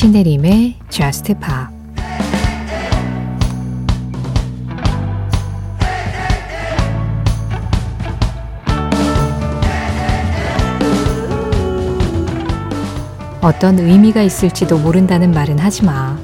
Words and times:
신혜림의 0.00 0.76
Just 0.88 1.34
Pop 1.34 1.68
어떤 13.42 13.78
의미가 13.78 14.22
있을지도 14.22 14.78
모른다는 14.78 15.32
말은 15.32 15.58
하지 15.58 15.84
마. 15.84 16.16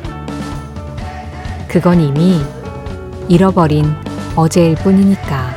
그건 1.69 2.01
이미 2.01 2.41
잃어버린 3.29 3.85
어제일 4.37 4.75
뿐이니까. 4.77 5.56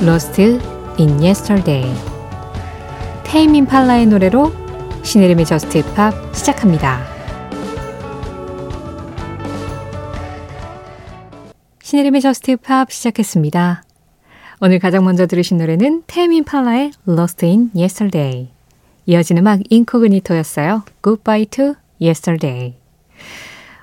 Lost 0.00 0.40
in 0.40 1.20
Yesterday 1.20 1.92
Tame 3.24 3.56
Impala의 3.56 4.06
노래로 4.06 4.52
신혜림의 5.02 5.44
Just 5.44 5.82
Pop 5.94 6.14
시작합니다. 6.32 7.00
신혜림의 11.82 12.20
Just 12.20 12.56
Pop 12.58 12.92
시작했습니다. 12.92 13.82
오늘 14.60 14.78
가장 14.78 15.04
먼저 15.04 15.26
들으신 15.26 15.58
노래는 15.58 16.04
Tame 16.06 16.32
Impala의 16.32 16.92
Lost 17.08 17.44
in 17.44 17.72
Yesterday 17.74 18.50
이어진 19.06 19.38
음악 19.38 19.60
Incognito였어요. 19.68 20.84
Goodbye 21.02 21.46
to 21.46 21.74
Yesterday 22.00 22.76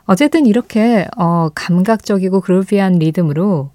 어쨌든 0.05 0.45
이렇게 0.45 1.07
어, 1.17 1.49
감각적이고 1.53 2.39
groovy한 2.39 2.93
리듬으로 2.99 3.69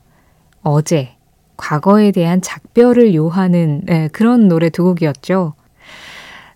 어제 0.62 1.19
과거에 1.60 2.10
대한 2.10 2.40
작별을 2.40 3.14
요하는 3.14 3.82
네, 3.84 4.08
그런 4.08 4.48
노래 4.48 4.70
두 4.70 4.82
곡이었죠. 4.84 5.52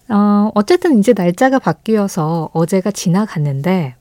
어, 0.08 0.50
어쨌든 0.54 0.98
이제 0.98 1.12
날짜가 1.14 1.58
바뀌어서 1.58 2.48
어제가 2.52 2.90
지나갔는데 2.90 3.94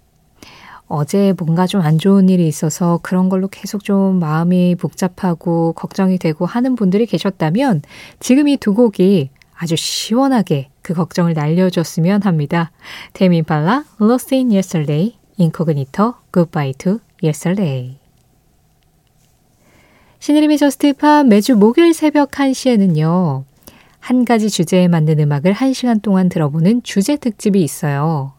어제 0.88 1.34
뭔가 1.38 1.68
좀 1.68 1.82
안 1.82 1.98
좋은 1.98 2.30
일이 2.30 2.48
있어서 2.48 3.00
그런 3.04 3.28
걸로 3.30 3.48
계속 3.50 3.84
좀 3.84 4.20
마음이 4.20 4.76
복잡하고 4.76 5.74
걱정이 5.74 6.18
되고 6.18 6.46
하는 6.46 6.76
분들이 6.76 7.06
계셨다면 7.06 7.82
지금 8.20 8.48
이 8.48 8.58
두 8.58 8.74
곡이 8.74 9.30
아주 9.56 9.76
시원하게 9.76 10.70
그 10.82 10.94
걱정을 10.94 11.34
날려줬으면 11.34 12.24
합니다. 12.24 12.72
테미팔라, 13.14 13.84
Lost 14.02 14.34
in 14.36 14.52
Yesterday, 14.52 15.16
Incognito, 15.40 16.16
Goodbye 16.32 16.74
to 16.74 17.00
Yesterday. 17.22 18.03
신혜림의 20.24 20.58
Just 20.58 20.94
Pop 20.94 21.28
매주 21.28 21.54
목요일 21.54 21.94
새벽 21.94 22.32
1시에는요. 22.32 23.44
한 24.00 24.24
가지 24.24 24.50
주제에 24.50 24.88
맞는 24.88 25.20
음악을 25.20 25.52
1시간 25.54 26.02
동안 26.02 26.30
들어보는 26.30 26.84
주제 26.84 27.18
특집이 27.18 27.62
있어요. 27.62 28.32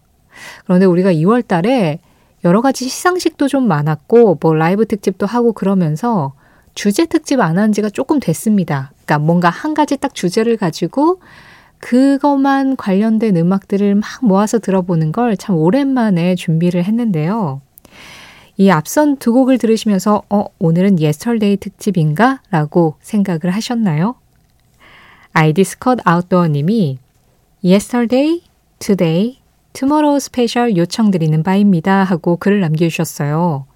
그런데 0.65 0.87
우리가 0.87 1.13
2월 1.13 1.47
달에 1.47 1.99
여러 2.43 2.63
가지 2.63 2.89
시상식도 2.89 3.49
좀 3.49 3.69
많았고 3.69 4.39
뭐 4.41 4.55
라이브 4.55 4.87
특집도 4.87 5.27
하고 5.27 5.53
그러면서 5.53 6.33
주제 6.75 7.05
특집 7.05 7.41
안 7.41 7.59
한 7.59 7.73
지가 7.73 7.91
조금 7.91 8.19
됐습니다. 8.19 8.91
그러니까 9.05 9.19
뭔가 9.19 9.51
한 9.51 9.75
가지 9.75 9.99
딱 9.99 10.15
주제를 10.15 10.57
가지고 10.57 11.21
그것만 11.81 12.77
관련된 12.77 13.37
음악들을 13.37 13.95
막 13.97 14.09
모아서 14.23 14.59
들어보는 14.59 15.13
걸 15.13 15.37
참 15.37 15.57
오랜만에 15.57 16.35
준비를 16.35 16.83
했는데요. 16.85 17.61
이 18.57 18.71
앞선 18.71 19.17
두 19.17 19.33
곡을 19.33 19.59
들으시면서 19.59 20.23
어, 20.31 20.47
오늘은 20.59 21.01
yesterday 21.01 21.57
특집인가? 21.57 22.41
라고 22.51 22.97
생각을 23.01 23.51
하셨나요? 23.51 24.15
아이디 25.33 25.65
스컷 25.65 25.99
아웃도어 26.05 26.49
님이 26.49 26.99
yesterday, 27.65 28.43
today, 28.79 29.39
tomorrow 29.73 30.21
special 30.21 30.77
요청드리는 30.77 31.43
바입니다 31.43 32.05
하고 32.05 32.37
글을 32.37 32.61
남겨주셨어요. 32.61 33.67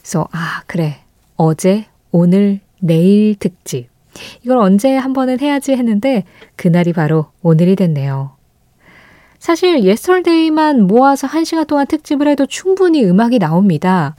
그래서 0.00 0.28
아 0.30 0.62
그래 0.66 1.00
어제, 1.36 1.86
오늘, 2.12 2.60
내일 2.80 3.34
특집 3.34 3.88
이걸 4.44 4.58
언제 4.58 4.96
한 4.96 5.12
번은 5.12 5.40
해야지 5.40 5.72
했는데 5.72 6.24
그날이 6.54 6.92
바로 6.92 7.26
오늘이 7.42 7.74
됐네요. 7.74 8.36
사실 9.42 9.82
yesterday만 9.82 10.86
모아서 10.86 11.26
한 11.26 11.44
시간 11.44 11.66
동안 11.66 11.84
특집을 11.88 12.28
해도 12.28 12.46
충분히 12.46 13.04
음악이 13.04 13.40
나옵니다. 13.40 14.14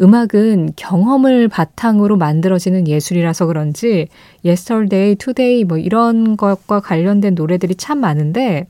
음악은 0.00 0.72
경험을 0.76 1.48
바탕으로 1.48 2.16
만들어지는 2.16 2.88
예술이라서 2.88 3.44
그런지 3.44 4.08
yesterday, 4.42 5.14
today 5.16 5.64
뭐 5.64 5.76
이런 5.76 6.38
것과 6.38 6.80
관련된 6.80 7.34
노래들이 7.34 7.74
참 7.74 8.00
많은데 8.00 8.66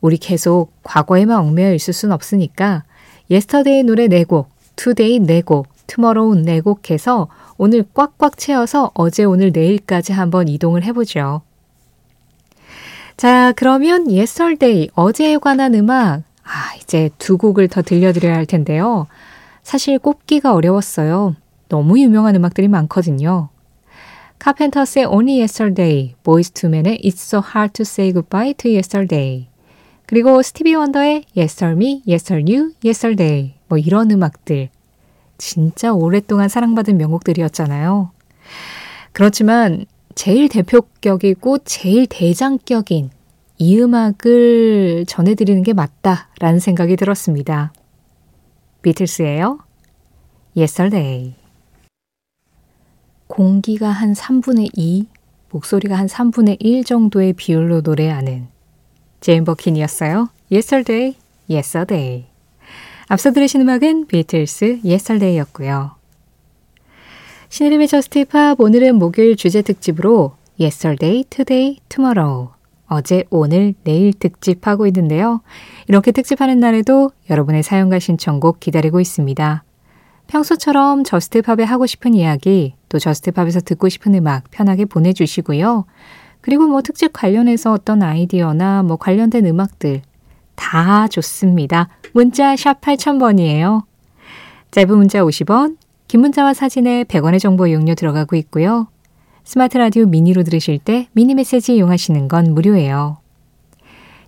우리 0.00 0.16
계속 0.16 0.70
과거에만 0.84 1.40
얽매여 1.40 1.74
있을 1.74 1.92
순 1.92 2.12
없으니까 2.12 2.84
yesterday 3.28 3.82
노래 3.82 4.06
4곡, 4.06 4.46
today 4.76 5.18
4곡, 5.18 5.64
tomorrow 5.88 6.40
4곡 6.40 6.88
해서 6.92 7.26
오늘 7.58 7.84
꽉꽉 7.94 8.38
채워서 8.38 8.92
어제 8.94 9.24
오늘 9.24 9.50
내일까지 9.50 10.12
한번 10.12 10.46
이동을 10.46 10.84
해보죠. 10.84 11.42
자, 13.22 13.52
그러면 13.54 14.10
yesterday, 14.10 14.88
어제에 14.96 15.38
관한 15.38 15.76
음악, 15.76 16.24
아, 16.42 16.74
이제 16.82 17.08
두 17.18 17.38
곡을 17.38 17.68
더 17.68 17.80
들려드려야 17.80 18.34
할 18.34 18.46
텐데요. 18.46 19.06
사실 19.62 20.00
꼽기가 20.00 20.52
어려웠어요. 20.52 21.36
너무 21.68 22.00
유명한 22.00 22.34
음악들이 22.34 22.66
많거든요. 22.66 23.48
카펜터스의 24.40 25.04
Only 25.04 25.38
Yesterday, 25.38 26.16
to 26.24 26.68
Men의 26.68 27.00
It's 27.04 27.20
So 27.20 27.40
Hard 27.46 27.74
to 27.74 27.82
Say 27.82 28.12
Goodbye 28.12 28.54
to 28.54 28.68
Yesterday, 28.72 29.46
그리고 30.06 30.42
스티비 30.42 30.74
원더의 30.74 31.26
Yester 31.36 31.76
Me, 31.76 32.02
Yester 32.04 32.42
You, 32.44 32.72
Yesterday, 32.84 33.54
뭐 33.68 33.78
이런 33.78 34.10
음악들. 34.10 34.68
진짜 35.38 35.92
오랫동안 35.92 36.48
사랑받은 36.48 36.98
명곡들이었잖아요. 36.98 38.10
그렇지만 39.12 39.86
제일 40.14 40.48
대표격이고 40.48 41.58
제일 41.58 42.06
대장격인 42.06 43.10
이 43.58 43.78
음악을 43.80 45.04
전해드리는 45.06 45.62
게 45.62 45.72
맞다라는 45.72 46.58
생각이 46.58 46.96
들었습니다. 46.96 47.72
비틀스예요. 48.82 49.58
Yesterday. 50.56 51.34
공기가 53.26 53.88
한 53.88 54.12
3분의 54.12 54.70
2, 54.74 55.06
목소리가 55.50 55.96
한 55.96 56.06
3분의 56.06 56.56
1 56.60 56.84
정도의 56.84 57.32
비율로 57.32 57.80
노래하는 57.82 58.48
제인 59.20 59.44
버킨이었어요. 59.44 60.28
Yesterday 60.50 61.16
Yes 61.48 61.77
a 61.77 61.87
Day. 61.87 62.26
앞서 63.08 63.30
들으신 63.30 63.60
음악은 63.60 64.06
비틀스 64.06 64.80
Yesterday였고요. 64.84 66.01
신혜림의 67.52 67.86
Just 67.86 68.24
Pop 68.24 68.58
오늘은 68.58 68.94
목요일 68.94 69.36
주제 69.36 69.60
특집으로 69.60 70.32
Yesterday, 70.58 71.24
Today, 71.28 71.80
Tomorrow 71.90 72.48
어제, 72.86 73.24
오늘, 73.28 73.74
내일 73.84 74.14
특집하고 74.14 74.86
있는데요. 74.86 75.42
이렇게 75.86 76.12
특집하는 76.12 76.60
날에도 76.60 77.10
여러분의 77.28 77.62
사연과 77.62 77.98
신청곡 77.98 78.58
기다리고 78.58 79.00
있습니다. 79.00 79.64
평소처럼 80.28 81.04
Just 81.04 81.34
Pop에 81.34 81.64
하고 81.64 81.84
싶은 81.84 82.14
이야기, 82.14 82.74
또 82.88 82.98
Just 82.98 83.21
Pop에서 83.21 83.60
듣고 83.60 83.90
싶은 83.90 84.14
음악 84.14 84.50
편하게 84.50 84.86
보내주시고요. 84.86 85.84
그리고 86.40 86.66
뭐 86.68 86.80
특집 86.80 87.12
관련해서 87.12 87.70
어떤 87.70 88.02
아이디어나 88.02 88.82
뭐 88.82 88.96
관련된 88.96 89.44
음악들 89.44 90.00
다 90.54 91.06
좋습니다. 91.06 91.90
문자 92.14 92.56
샵 92.56 92.80
8000번이에요. 92.80 93.82
짧은 94.70 94.96
문자 94.96 95.20
50원, 95.20 95.76
긴 96.12 96.20
문자와 96.20 96.52
사진에 96.52 97.04
100원의 97.04 97.40
정보 97.40 97.66
이용료 97.66 97.94
들어가고 97.94 98.36
있고요. 98.36 98.86
스마트 99.44 99.78
라디오 99.78 100.04
미니로 100.04 100.42
들으실 100.42 100.78
때 100.78 101.08
미니 101.12 101.34
메시지 101.34 101.74
이용하시는 101.74 102.28
건 102.28 102.52
무료예요. 102.52 103.16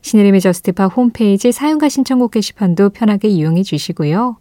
신혜림의 0.01 0.41
Just 0.41 0.73
Pop 0.73 0.97
홈페이지 0.97 1.53
사연과 1.53 1.91
신청곡 1.91 2.31
게시판도 2.31 2.89
편하게 2.89 3.29
이용해 3.29 3.65
주시고요. 3.65 4.39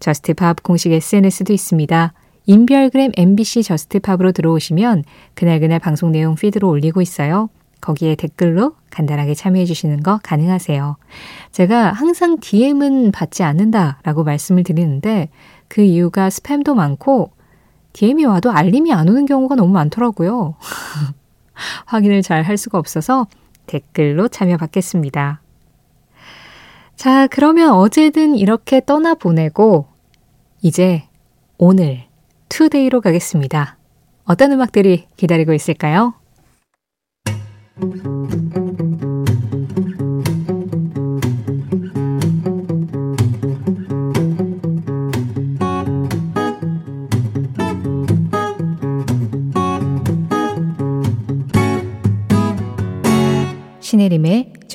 Just 0.00 0.35
Pop 0.35 0.62
공식 0.62 0.92
SNS도 0.92 1.54
있습니다. 1.54 2.12
인별그램 2.44 3.12
MBC 3.16 3.62
Just 3.62 3.88
Pop으로 3.88 4.32
들어오시면 4.32 5.04
그날그날 5.32 5.78
방송 5.78 6.12
내용 6.12 6.34
feed로 6.34 6.68
올리고 6.68 7.00
있어요. 7.00 7.48
거기에 7.80 8.14
댓글로 8.14 8.74
간단하게 8.90 9.34
참여해 9.34 9.64
주시는 9.64 10.02
거 10.02 10.20
가능하세요. 10.22 10.96
제가 11.52 11.92
항상 11.92 12.38
DM은 12.40 13.12
받지 13.12 13.42
않는다라고 13.42 14.24
말씀을 14.24 14.64
드리는데 14.64 15.28
그 15.68 15.82
이유가 15.82 16.28
스팸도 16.28 16.74
많고 16.74 17.30
DM이 17.92 18.24
와도 18.24 18.50
알림이 18.50 18.92
안 18.92 19.08
오는 19.08 19.26
경우가 19.26 19.54
너무 19.54 19.72
많더라고요. 19.72 20.54
확인을 21.86 22.22
잘 22.22 22.42
할 22.42 22.56
수가 22.56 22.78
없어서 22.78 23.26
댓글로 23.66 24.28
참여 24.28 24.56
받겠습니다. 24.56 25.40
자, 26.96 27.26
그러면 27.28 27.70
어제든 27.72 28.34
이렇게 28.36 28.80
떠나보내고 28.84 29.86
이제 30.62 31.04
오늘, 31.58 32.04
today로 32.48 33.00
가겠습니다. 33.00 33.76
어떤 34.24 34.52
음악들이 34.52 35.06
기다리고 35.16 35.52
있을까요? 35.52 36.14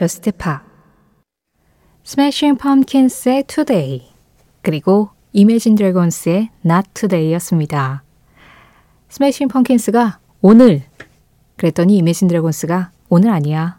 Just 0.04 0.30
Pop 0.34 0.60
Smashing 2.06 2.60
Pumpkins의 2.62 3.46
Today 3.48 4.10
그리고 4.62 5.12
Imagine 5.34 5.78
Dragons의 5.78 6.50
Not 6.66 6.90
Today였습니다. 6.94 8.04
Smashing 9.10 9.50
Pumpkins가 9.50 10.20
오늘 10.42 10.82
그랬더니 11.56 11.94
Imagine 12.00 12.28
Dragons가 12.28 12.92
오늘 13.08 13.30
아니야. 13.30 13.78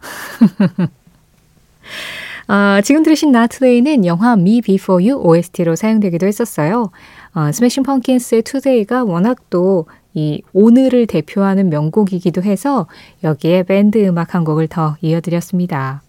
어, 2.49 2.81
지금 2.81 3.03
들으신 3.03 3.35
Not 3.37 3.59
Today는 3.59 4.07
영화 4.07 4.33
Me 4.33 4.63
Before 4.63 5.07
You 5.07 5.23
OST로 5.23 5.77
사용되기도 5.77 6.27
했었어요. 6.27 6.91
어, 7.35 7.49
Smashing 7.49 7.85
Pumpkins의 7.85 8.45
Today가 8.45 9.05
워낙 9.05 9.51
또 9.51 9.85
이 10.15 10.43
오늘을 10.53 11.07
대표하는 11.07 11.69
명곡이기도 11.71 12.43
해서 12.43 12.87
여기에 13.25 13.65
밴드 13.65 13.99
음악 14.07 14.35
한 14.35 14.45
곡을 14.45 14.69
더 14.69 14.97
이어드렸습니다. 15.01 16.03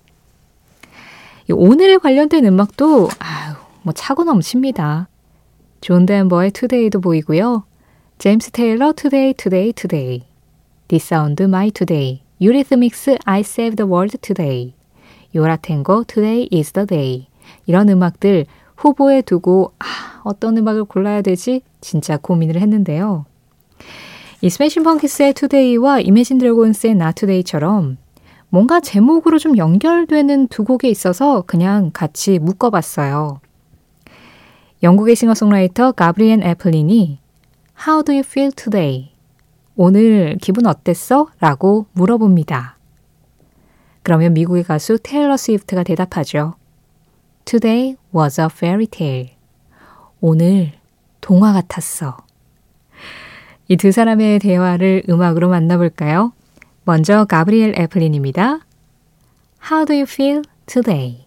이 1.47 1.53
오늘에 1.53 1.97
관련된 1.97 2.45
음악도 2.45 3.09
아유, 3.19 3.55
뭐 3.83 3.93
차고 3.93 4.23
넘칩니다. 4.23 5.07
존 5.79 6.07
덴버의 6.07 6.51
Today도 6.51 7.01
보이고요. 7.01 7.65
제임스 8.17 8.51
테일러 8.51 8.93
Today, 8.93 9.33
Today, 9.35 9.73
Today, 9.73 10.23
D'Sound 10.87 11.43
My 11.43 11.69
Today, 11.69 12.21
Eurythmics 12.41 13.17
I 13.25 13.41
Saved 13.41 13.75
the 13.75 13.87
World 13.87 14.17
Today, 14.17 14.73
Yo 15.35 15.51
La 15.51 15.66
Tengo 15.66 16.05
Today 16.05 16.49
is 16.51 16.71
the 16.71 16.87
Day 16.87 17.27
이런 17.67 17.89
음악들 17.89 18.47
후보에 18.75 19.21
두고 19.21 19.73
아, 19.77 20.21
어떤 20.23 20.57
음악을 20.57 20.85
골라야 20.85 21.21
되지 21.21 21.61
진짜 21.79 22.17
고민을 22.17 22.59
했는데요. 22.59 23.25
이 24.41 24.49
Smashing 24.49 24.81
Pumpkins의 24.83 25.33
Today와 25.33 25.99
Imagine 25.99 26.39
Dragons의 26.39 26.95
Not 26.95 27.11
Today처럼 27.11 27.97
뭔가 28.55 28.79
제목으로 28.79 29.37
좀 29.37 29.57
연결되는 29.57 30.47
두 30.47 30.63
곡에 30.63 30.87
있어서 30.87 31.41
그냥 31.41 31.91
같이 31.93 32.39
묶어봤어요. 32.39 33.41
영국의 34.81 35.17
싱어송라이터 35.17 35.91
가브리엘 35.91 36.41
애플린이 36.41 37.19
How 37.85 38.01
do 38.01 38.13
you 38.13 38.23
feel 38.25 38.53
today? 38.53 39.11
오늘 39.75 40.37
기분 40.41 40.67
어땠어? 40.67 41.27
라고 41.41 41.87
물어봅니다. 41.91 42.77
그러면 44.03 44.31
미국의 44.31 44.63
가수 44.63 44.99
테일러 45.03 45.35
스위프트가 45.35 45.83
대답하죠. 45.83 46.53
Today 47.43 47.97
was 48.15 48.39
a 48.39 48.47
fairy 48.49 48.87
tale. 48.87 49.31
오늘 50.21 50.71
동화 51.19 51.51
같았어. 51.51 52.15
이 53.67 53.75
두 53.75 53.91
사람의 53.91 54.39
대화를 54.39 55.03
음악으로 55.09 55.49
만나볼까요? 55.49 56.31
먼저 56.87 57.25
가브리엘 57.25 57.73
애플린입니다. 57.79 58.59
How 59.71 59.85
do 59.85 59.95
you 59.95 60.03
feel 60.03 60.43
today? 60.67 61.25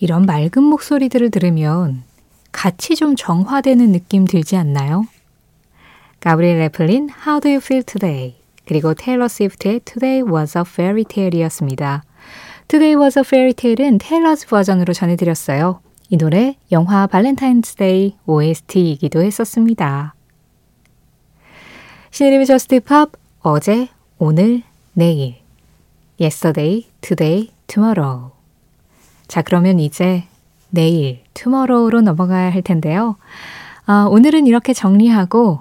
이런 0.00 0.24
맑은 0.24 0.62
목소리들을 0.62 1.30
들으면 1.30 2.02
같이 2.50 2.96
좀 2.96 3.14
정화되는 3.14 3.92
느낌 3.92 4.24
들지 4.24 4.56
않나요? 4.56 5.06
가브리엘 6.20 6.62
애플린 6.62 7.10
How 7.26 7.40
do 7.40 7.50
you 7.50 7.58
feel 7.58 7.82
today? 7.82 8.36
그리고 8.66 8.94
테일러 8.94 9.28
스위프트의 9.28 9.80
Today 9.80 10.22
was 10.22 10.56
a 10.56 10.64
fairy 10.66 11.04
tale이었습니다. 11.04 12.02
Today 12.66 12.98
was 12.98 13.18
a 13.18 13.22
fairy 13.22 13.52
tale은 13.52 13.98
테일러스 13.98 14.46
버전으로 14.46 14.94
전해드렸어요. 14.94 15.80
이 16.08 16.16
노래 16.16 16.56
영화 16.72 17.06
Valentine's 17.06 17.92
Day 17.92 18.16
OST이기도 18.24 19.20
했었습니다. 19.20 20.14
신혜림의 22.10 22.46
Just 22.46 22.80
Pop 22.80 23.12
어제, 23.40 23.88
오늘, 24.26 24.62
내일 24.94 25.34
Yesterday, 26.18 26.86
Today, 27.02 27.50
Tomorrow 27.66 28.30
자 29.28 29.42
그러면 29.42 29.78
이제 29.78 30.24
내일, 30.70 31.20
Tomorrow로 31.34 32.00
넘어가야 32.00 32.50
할 32.50 32.62
텐데요. 32.62 33.16
아, 33.84 34.08
오늘은 34.10 34.46
이렇게 34.46 34.72
정리하고 34.72 35.60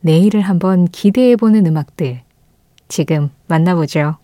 내일을 0.00 0.40
한번 0.40 0.86
기대해 0.86 1.36
보는 1.36 1.66
음악들 1.66 2.22
지금 2.88 3.30
만나보죠. 3.46 4.16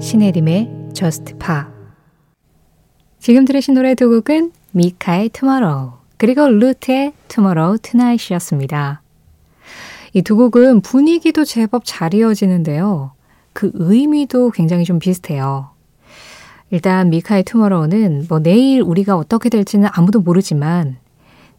신혜림의 0.00 0.92
Just 0.94 1.34
Pop 1.34 1.81
지금 3.22 3.44
들으신 3.44 3.74
노래 3.74 3.94
두 3.94 4.08
곡은 4.08 4.50
미카의 4.72 5.28
Tomorrow 5.28 5.92
그리고 6.16 6.48
루트의 6.48 7.12
Tomorrow 7.28 7.78
Tonight이었습니다. 7.80 9.00
이 10.14 10.22
두 10.22 10.34
곡은 10.34 10.80
분위기도 10.80 11.44
제법 11.44 11.82
잘 11.84 12.14
이어지는데요. 12.14 13.12
그 13.52 13.70
의미도 13.74 14.50
굉장히 14.50 14.82
좀 14.84 14.98
비슷해요. 14.98 15.70
일단 16.70 17.10
미카의 17.10 17.44
투머로우는 17.44 18.26
뭐 18.28 18.40
내일 18.40 18.82
우리가 18.82 19.16
어떻게 19.16 19.50
될지는 19.50 19.88
아무도 19.92 20.18
모르지만 20.20 20.96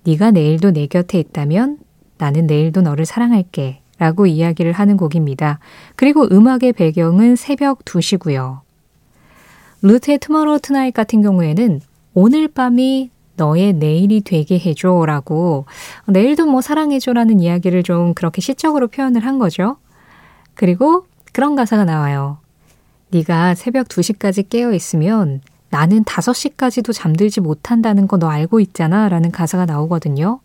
네가 0.04 0.32
내일도 0.32 0.72
내 0.72 0.88
곁에 0.88 1.18
있다면 1.18 1.78
나는 2.18 2.46
내일도 2.46 2.82
너를 2.82 3.06
사랑할게 3.06 3.80
라고 4.00 4.26
이야기를 4.26 4.74
하는 4.74 4.98
곡입니다. 4.98 5.60
그리고 5.96 6.28
음악의 6.30 6.74
배경은 6.74 7.38
새벽 7.38 7.86
2시고요. 7.86 8.63
Loote의 9.84 10.18
Tomorrow 10.18 10.60
Tonight 10.60 10.94
같은 10.94 11.22
경우에는 11.22 11.82
오늘 12.14 12.48
밤이 12.48 13.12
너의 13.36 13.74
내일이 13.74 14.22
되게 14.22 14.58
해줘 14.58 15.04
라고 15.06 15.66
내일도 16.08 16.46
뭐 16.46 16.62
사랑해줘 16.62 17.12
라는 17.14 17.40
이야기를 17.40 17.84
좀 17.84 18.14
그렇게 18.14 18.40
시적으로 18.42 18.88
표현을 18.88 19.26
한 19.26 19.40
거죠. 19.40 19.76
그리고 20.54 21.06
그런 21.34 21.56
가사가 21.56 21.84
나와요. 21.84 22.38
네가 23.10 23.56
새벽 23.56 23.90
2시까지 23.90 24.48
깨어 24.50 24.72
있으면 24.74 25.42
나는 25.70 26.04
5시까지도 26.06 26.94
잠들지 26.94 27.42
못한다는 27.42 28.08
거 28.08 28.18
너 28.18 28.30
알고 28.30 28.60
있잖아 28.62 29.10
라는 29.10 29.32
가사가 29.32 29.66
나오거든요. 29.66 30.40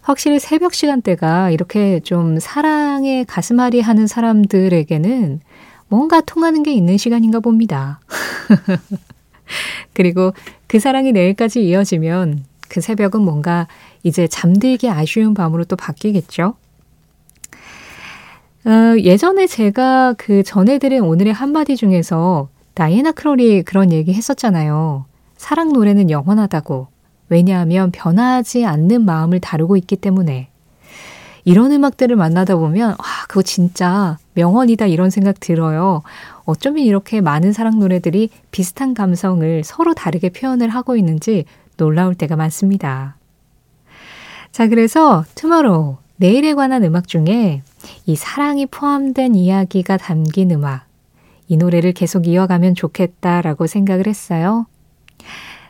확실히 0.00 0.40
새벽 0.40 0.74
시간대가 0.74 1.50
이렇게 1.50 2.00
좀 2.00 2.40
사랑에 2.40 3.24
가슴앓이 3.24 3.80
하는 3.80 4.06
사람들에게는 4.06 5.40
뭔가 5.88 6.20
통하는 6.20 6.62
게 6.62 6.72
있는 6.72 6.96
시간인가 6.96 7.40
봅니다. 7.40 8.00
그리고 9.94 10.32
그 10.66 10.78
사랑이 10.78 11.12
내일까지 11.12 11.66
이어지면 11.66 12.44
그 12.68 12.80
새벽은 12.80 13.22
뭔가 13.22 13.66
이제 14.02 14.26
잠들기 14.26 14.90
아쉬운 14.90 15.34
밤으로 15.34 15.64
또 15.64 15.76
바뀌겠죠? 15.76 16.54
어, 18.64 18.98
예전에 18.98 19.46
제가 19.46 20.14
그 20.18 20.42
전해드린 20.42 21.02
오늘의 21.02 21.32
한마디 21.32 21.76
중에서 21.76 22.48
다이애나 22.74 23.12
크롤이 23.12 23.62
그런 23.62 23.92
얘기 23.92 24.12
했었잖아요. 24.12 25.06
사랑 25.36 25.72
노래는 25.72 26.10
영원하다고. 26.10 26.88
왜냐하면 27.30 27.90
변하지 27.90 28.64
않는 28.64 29.04
마음을 29.04 29.40
다루고 29.40 29.76
있기 29.76 29.96
때문에 29.96 30.48
이런 31.48 31.72
음악들을 31.72 32.14
만나다 32.14 32.56
보면 32.56 32.90
와 32.90 32.96
그거 33.26 33.40
진짜 33.40 34.18
명언이다 34.34 34.84
이런 34.84 35.08
생각 35.08 35.40
들어요. 35.40 36.02
어쩌면 36.44 36.84
이렇게 36.84 37.22
많은 37.22 37.54
사랑 37.54 37.78
노래들이 37.78 38.28
비슷한 38.50 38.92
감성을 38.92 39.64
서로 39.64 39.94
다르게 39.94 40.28
표현을 40.28 40.68
하고 40.68 40.94
있는지 40.94 41.46
놀라울 41.78 42.14
때가 42.14 42.36
많습니다. 42.36 43.16
자 44.52 44.68
그래서 44.68 45.24
투모로우 45.36 45.96
내일에 46.16 46.52
관한 46.52 46.84
음악 46.84 47.08
중에 47.08 47.62
이 48.04 48.14
사랑이 48.14 48.66
포함된 48.66 49.34
이야기가 49.34 49.96
담긴 49.96 50.50
음악 50.50 50.84
이 51.46 51.56
노래를 51.56 51.92
계속 51.92 52.26
이어가면 52.26 52.74
좋겠다라고 52.74 53.66
생각을 53.66 54.06
했어요. 54.06 54.66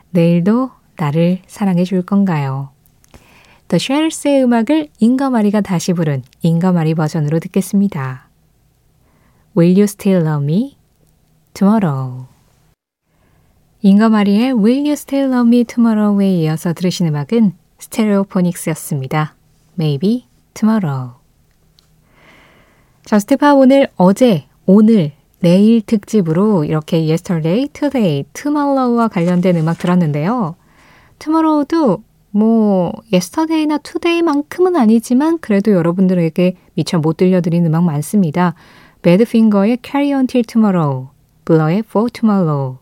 내일도 0.09 0.71
나를 0.97 1.39
사랑해 1.47 1.85
줄 1.85 2.01
건가요? 2.01 2.71
The 3.69 3.77
Shells의 3.77 4.43
음악을 4.45 4.87
잉거마리가 4.97 5.61
다시 5.61 5.93
부른 5.93 6.23
잉거마리 6.41 6.95
버전으로 6.95 7.37
듣겠습니다. 7.39 8.27
Will 9.55 9.75
You 9.75 9.83
Still 9.83 10.25
Love 10.25 10.43
Me? 10.43 10.75
Tomorrow. 11.53 12.25
잉거마리의 13.83 14.53
Will 14.53 14.79
You 14.79 14.93
Still 14.93 15.31
Love 15.31 15.47
Me 15.47 15.63
Tomorrow에 15.65 16.31
이어서 16.37 16.73
들으신 16.73 17.05
음악은 17.09 17.53
스테레오포닉스였습니다. 17.77 19.35
Maybe 19.79 20.25
Tomorrow. 20.55 21.11
Just 23.05 23.34
Pop 23.34 23.55
오늘 23.55 23.87
어제, 23.97 24.45
오늘, 24.65 25.11
내일 25.41 25.81
특집으로 25.81 26.63
이렇게 26.65 26.97
yesterday, 27.01 27.67
today, 27.67 28.23
tomorrow와 28.33 29.09
관련된 29.09 29.57
음악 29.57 29.77
들었는데요. 29.77 30.55
tomorrow도 31.19 32.03
뭐 32.31 32.93
yesterday나 33.11 33.79
today만큼은 33.79 34.75
아니지만 34.75 35.39
그래도 35.39 35.71
여러분들에게 35.71 36.55
미처 36.75 36.99
못 36.99 37.17
들려드린 37.17 37.65
음악 37.65 37.83
많습니다. 37.83 38.53
배드핑거의 39.01 39.79
Carry 39.83 40.13
On 40.13 40.27
Till 40.27 40.45
Tomorrow, 40.45 41.09
블러의 41.45 41.79
For 41.79 42.09
Tomorrow, 42.09 42.77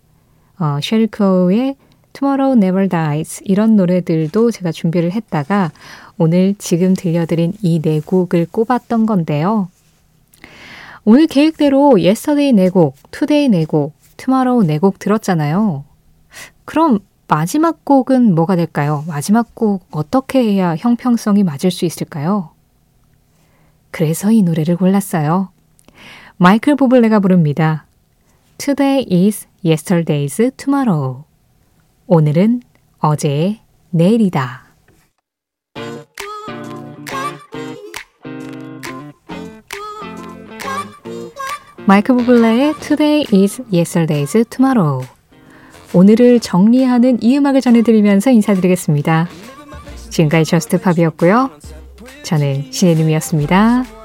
어, 0.60 0.80
셰릴 0.82 1.08
크로우의 1.08 1.76
Tomorrow 2.14 2.58
Never 2.58 2.90
Dies 2.90 3.42
이런 3.46 3.76
노래들도 3.76 4.52
제가 4.52 4.72
준비를 4.72 5.12
했다가 5.12 5.72
오늘 6.18 6.56
지금 6.58 6.96
들려드린 6.96 7.54
이 7.62 7.80
네 7.80 8.02
곡을 8.04 8.48
꼽았던 8.52 9.06
건데요. 9.06 9.70
오늘 11.06 11.28
계획대로 11.28 11.92
yesterday 11.98 12.52
4곡, 12.70 12.94
today 13.12 13.48
4곡, 13.66 13.92
tomorrow 14.18 14.66
4곡 14.68 15.00
들었잖아요. 15.00 15.86
그럼 16.66 17.00
마지막 17.28 17.84
곡은 17.84 18.36
뭐가 18.36 18.56
될까요? 18.56 19.04
마지막 19.08 19.54
곡 19.54 19.86
어떻게 19.92 20.40
해야 20.40 20.76
형평성이 20.76 21.44
맞을 21.44 21.72
수 21.72 21.86
있을까요? 21.86 22.52
그래서 23.92 24.32
이 24.32 24.42
노래를 24.42 24.78
골랐어요. 24.78 25.50
마이클 26.38 26.76
보블레가 26.76 27.20
부릅니다. 27.20 27.86
Today 28.58 29.06
is 29.12 29.48
yesterday's 29.64 30.56
tomorrow. 30.56 31.24
오늘은 32.06 32.62
어제의 33.00 33.60
내일이다. 33.90 34.68
마이크 41.86 42.14
부블레의 42.14 42.74
Today 42.82 43.26
is 43.32 43.62
Yesterday's 43.72 44.50
Tomorrow. 44.50 45.17
오늘을 45.94 46.40
정리하는 46.40 47.20
이 47.22 47.38
음악을 47.38 47.62
전해드리면서 47.62 48.32
인사드리겠습니다. 48.32 49.28
지금까지 50.10 50.50
저스트팝이었고요. 50.50 51.50
저는 52.24 52.72
신혜림이었습니다. 52.72 53.97